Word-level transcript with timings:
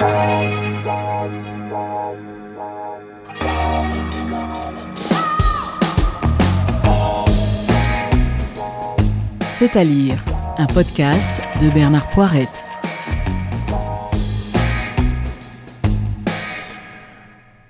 C'est 0.00 0.06
à 9.76 9.84
lire, 9.84 10.24
un 10.56 10.66
podcast 10.66 11.42
de 11.60 11.68
Bernard 11.68 12.08
Poirette. 12.08 12.64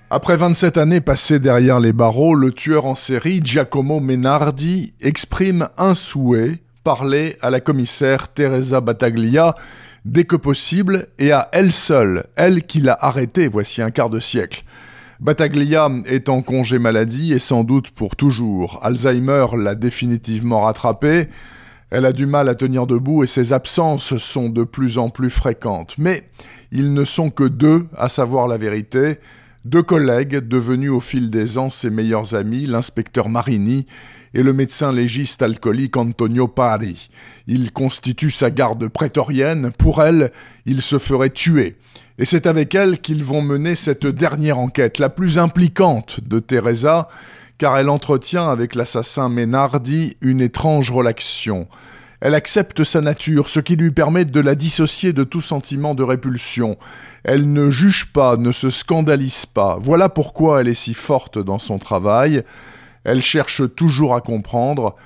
Après 0.08 0.36
27 0.36 0.78
années 0.78 1.00
passées 1.00 1.40
derrière 1.40 1.80
les 1.80 1.92
barreaux, 1.92 2.36
le 2.36 2.52
tueur 2.52 2.86
en 2.86 2.94
série 2.94 3.40
Giacomo 3.42 3.98
Menardi 3.98 4.94
exprime 5.00 5.68
un 5.76 5.96
souhait, 5.96 6.62
parler 6.84 7.34
à 7.42 7.50
la 7.50 7.58
commissaire 7.58 8.28
Teresa 8.28 8.80
Battaglia 8.80 9.56
dès 10.04 10.24
que 10.24 10.36
possible 10.36 11.08
et 11.18 11.32
à 11.32 11.48
elle 11.52 11.72
seule, 11.72 12.24
elle 12.36 12.62
qui 12.62 12.80
l'a 12.80 12.96
arrêté 13.00 13.48
voici 13.48 13.82
un 13.82 13.90
quart 13.90 14.10
de 14.10 14.20
siècle. 14.20 14.64
Battaglia 15.20 15.91
est 16.06 16.30
en 16.30 16.41
congé 16.41 16.78
maladie 16.78 17.34
et 17.34 17.38
sans 17.38 17.62
doute 17.62 17.91
pour 17.91 18.16
toujours. 18.16 18.78
Alzheimer 18.82 19.46
l'a 19.56 19.74
définitivement 19.74 20.62
rattrapé. 20.62 21.28
Elle 21.91 22.06
a 22.06 22.12
du 22.12 22.24
mal 22.24 22.48
à 22.48 22.55
tenir 22.55 22.86
debout 22.86 23.22
et 23.22 23.27
ses 23.27 23.52
absences 23.52 24.16
sont 24.16 24.48
de 24.48 24.64
plus 24.64 24.96
en 24.96 25.10
plus 25.10 25.28
fréquentes. 25.28 25.96
Mais 25.98 26.22
ils 26.72 26.94
ne 26.94 27.05
sont 27.05 27.28
que 27.30 27.44
deux 27.44 27.86
à 27.96 28.08
savoir 28.08 28.48
la 28.48 28.56
vérité. 28.56 29.19
Deux 29.66 29.82
collègues 29.82 30.37
devenus 30.37 30.91
au 30.91 31.00
fil 31.00 31.28
des 31.28 31.59
ans 31.59 31.69
ses 31.69 31.91
meilleurs 31.91 32.34
amis, 32.34 32.64
l'inspecteur 32.64 33.28
Marini 33.28 33.84
et 34.33 34.42
le 34.42 34.55
médecin 34.55 34.91
légiste 34.91 35.42
alcoolique 35.42 35.98
Antonio 35.98 36.48
Pari. 36.48 37.10
Il 37.46 37.70
constitue 37.70 38.30
sa 38.30 38.50
garde 38.50 38.88
prétorienne. 38.88 39.70
Pour 39.77 40.02
elle, 40.02 40.33
il 40.64 40.80
se 40.80 40.98
ferait 40.98 41.28
tuer. 41.28 41.77
Et 42.19 42.24
c'est 42.24 42.46
avec 42.46 42.74
elle 42.74 43.00
qu'ils 43.00 43.23
vont 43.23 43.42
mener 43.42 43.74
cette 43.74 44.06
dernière 44.06 44.59
enquête, 44.59 44.98
la 44.98 45.10
plus 45.10 45.36
impliquante 45.36 46.20
de 46.27 46.38
Teresa, 46.38 47.11
car 47.58 47.77
elle 47.77 47.91
entretient 47.91 48.48
avec 48.48 48.75
l'assassin 48.75 49.28
Menardi 49.28 50.16
une 50.22 50.41
étrange 50.41 50.91
relation. 50.91 51.69
Elle 52.20 52.34
accepte 52.34 52.84
sa 52.84 53.00
nature, 53.00 53.48
ce 53.48 53.60
qui 53.60 53.76
lui 53.76 53.90
permet 53.90 54.26
de 54.26 54.40
la 54.40 54.54
dissocier 54.54 55.12
de 55.12 55.24
tout 55.24 55.40
sentiment 55.40 55.94
de 55.94 56.02
répulsion. 56.02 56.76
Elle 57.24 57.50
ne 57.52 57.70
juge 57.70 58.12
pas, 58.12 58.36
ne 58.36 58.52
se 58.52 58.68
scandalise 58.68 59.46
pas. 59.46 59.78
Voilà 59.80 60.08
pourquoi 60.08 60.60
elle 60.60 60.68
est 60.68 60.74
si 60.74 60.92
forte 60.92 61.38
dans 61.38 61.58
son 61.58 61.78
travail. 61.78 62.42
Elle 63.04 63.22
cherche 63.22 63.62
toujours 63.74 64.14
à 64.14 64.20
comprendre, 64.20 64.96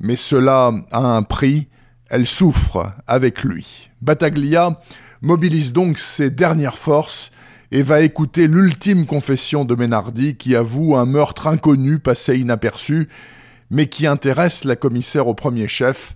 mais 0.00 0.16
cela 0.16 0.72
a 0.92 1.00
un 1.00 1.22
prix. 1.22 1.68
Elle 2.08 2.26
souffre 2.26 2.92
avec 3.06 3.42
lui. 3.44 3.90
Battaglia 4.00 4.80
mobilise 5.20 5.72
donc 5.72 5.98
ses 5.98 6.30
dernières 6.30 6.78
forces 6.78 7.32
et 7.70 7.82
va 7.82 8.02
écouter 8.02 8.48
l'ultime 8.48 9.06
confession 9.06 9.64
de 9.64 9.74
Ménardi 9.74 10.36
qui 10.36 10.56
avoue 10.56 10.96
un 10.96 11.06
meurtre 11.06 11.46
inconnu 11.46 11.98
passé 11.98 12.36
inaperçu, 12.36 13.08
mais 13.70 13.86
qui 13.86 14.06
intéresse 14.06 14.64
la 14.64 14.76
commissaire 14.76 15.26
au 15.26 15.34
premier 15.34 15.68
chef, 15.68 16.14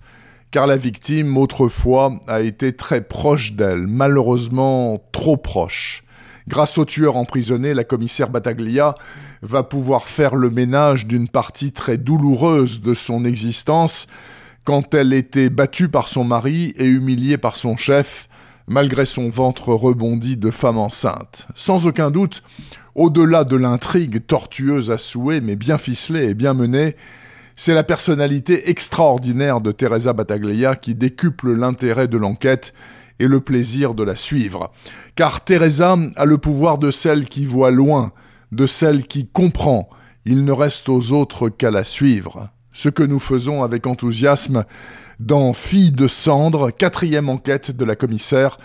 car 0.51 0.67
la 0.67 0.77
victime, 0.77 1.37
autrefois, 1.37 2.19
a 2.27 2.41
été 2.41 2.73
très 2.73 3.01
proche 3.01 3.53
d'elle, 3.53 3.87
malheureusement 3.87 5.01
trop 5.11 5.37
proche. 5.37 6.03
Grâce 6.47 6.77
au 6.77 6.85
tueur 6.85 7.17
emprisonné, 7.17 7.73
la 7.73 7.83
commissaire 7.83 8.29
Battaglia 8.29 8.95
va 9.41 9.63
pouvoir 9.63 10.07
faire 10.07 10.35
le 10.35 10.49
ménage 10.49 11.05
d'une 11.05 11.27
partie 11.27 11.73
très 11.73 11.97
douloureuse 11.97 12.81
de 12.81 12.93
son 12.93 13.25
existence, 13.25 14.07
quand 14.63 14.93
elle 14.93 15.13
était 15.13 15.49
battue 15.49 15.89
par 15.89 16.07
son 16.07 16.23
mari 16.23 16.73
et 16.77 16.85
humiliée 16.85 17.37
par 17.37 17.57
son 17.57 17.75
chef, 17.75 18.29
malgré 18.67 19.05
son 19.05 19.29
ventre 19.29 19.73
rebondi 19.73 20.37
de 20.37 20.51
femme 20.51 20.77
enceinte. 20.77 21.47
Sans 21.55 21.85
aucun 21.87 22.11
doute, 22.11 22.43
au-delà 22.95 23.43
de 23.43 23.55
l'intrigue 23.55 24.25
tortueuse 24.25 24.91
à 24.91 24.97
souhait, 24.97 25.41
mais 25.41 25.55
bien 25.55 25.77
ficelée 25.77 26.29
et 26.29 26.33
bien 26.33 26.53
menée, 26.53 26.95
c'est 27.57 27.73
la 27.73 27.83
personnalité 27.83 28.69
extraordinaire 28.69 29.61
de 29.61 29.71
Teresa 29.71 30.13
Battaglia 30.13 30.75
qui 30.75 30.93
décuple 30.93 31.53
l'intérêt 31.53 32.07
de 32.07 32.17
l'enquête 32.17 32.71
et 33.19 33.27
le 33.27 33.41
plaisir 33.41 33.95
de 33.95 34.03
la 34.03 34.15
suivre. 34.15 34.71
Car 35.15 35.43
Teresa 35.43 35.97
a 36.15 36.25
le 36.25 36.37
pouvoir 36.37 36.77
de 36.77 36.91
celle 36.91 37.25
qui 37.25 37.47
voit 37.47 37.71
loin, 37.71 38.11
de 38.51 38.67
celle 38.67 39.07
qui 39.07 39.27
comprend. 39.27 39.89
Il 40.23 40.45
ne 40.45 40.51
reste 40.51 40.87
aux 40.87 41.11
autres 41.13 41.49
qu'à 41.49 41.71
la 41.71 41.83
suivre. 41.83 42.51
Ce 42.73 42.89
que 42.89 43.01
nous 43.01 43.19
faisons 43.19 43.63
avec 43.63 43.87
enthousiasme, 43.87 44.63
dans 45.19 45.53
Fille 45.53 45.91
de 45.91 46.07
cendre, 46.07 46.69
quatrième 46.69 47.27
enquête 47.27 47.71
de 47.71 47.85
la 47.85 47.95
commissaire, 47.95 48.59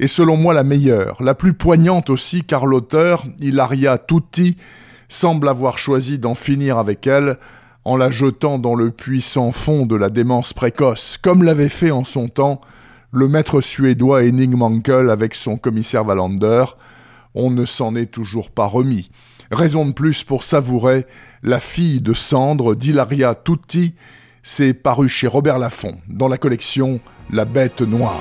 est 0.00 0.06
selon 0.06 0.38
moi 0.38 0.54
la 0.54 0.64
meilleure, 0.64 1.22
la 1.22 1.34
plus 1.34 1.52
poignante 1.52 2.08
aussi 2.08 2.44
car 2.44 2.64
l'auteur, 2.64 3.26
Ilaria 3.40 3.98
Tutti, 3.98 4.56
semble 5.10 5.50
avoir 5.50 5.76
choisi 5.76 6.18
d'en 6.18 6.34
finir 6.34 6.78
avec 6.78 7.06
elle 7.06 7.36
en 7.84 7.96
la 7.96 8.10
jetant 8.10 8.58
dans 8.58 8.74
le 8.74 8.90
puissant 8.90 9.52
fond 9.52 9.86
de 9.86 9.96
la 9.96 10.10
démence 10.10 10.52
précoce, 10.52 11.16
comme 11.16 11.42
l'avait 11.42 11.68
fait 11.68 11.90
en 11.90 12.04
son 12.04 12.28
temps 12.28 12.60
le 13.10 13.28
maître 13.28 13.60
suédois 13.60 14.24
Henning 14.24 14.54
Mankell 14.54 15.10
avec 15.10 15.34
son 15.34 15.56
commissaire 15.56 16.06
Wallander. 16.06 16.64
On 17.34 17.50
ne 17.50 17.64
s'en 17.64 17.94
est 17.94 18.10
toujours 18.10 18.50
pas 18.50 18.66
remis. 18.66 19.10
Raison 19.50 19.86
de 19.86 19.92
plus 19.92 20.24
pour 20.24 20.42
savourer 20.42 21.06
La 21.42 21.60
fille 21.60 22.02
de 22.02 22.12
cendre 22.12 22.74
d'Hilaria 22.74 23.34
Tutti, 23.34 23.94
c'est 24.42 24.74
paru 24.74 25.08
chez 25.08 25.26
Robert 25.26 25.58
Laffont 25.58 25.96
dans 26.08 26.28
la 26.28 26.36
collection 26.36 27.00
La 27.30 27.44
Bête 27.46 27.80
Noire. 27.80 28.20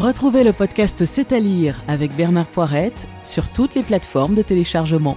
Retrouvez 0.00 0.44
le 0.44 0.52
podcast 0.52 1.04
C'est 1.04 1.32
à 1.32 1.40
lire 1.40 1.82
avec 1.88 2.14
Bernard 2.14 2.46
Poirette 2.46 3.08
sur 3.24 3.48
toutes 3.48 3.74
les 3.74 3.82
plateformes 3.82 4.34
de 4.34 4.42
téléchargement. 4.42 5.16